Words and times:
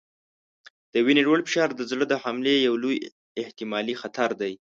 د 0.93 0.95
وینې 1.05 1.21
لوړ 1.27 1.39
فشار 1.47 1.69
د 1.75 1.81
زړه 1.91 2.05
د 2.09 2.13
حملې 2.23 2.55
یو 2.67 2.75
لوی 2.83 2.97
احتمالي 3.41 3.95
خطر 4.01 4.29
دی. 4.41 4.53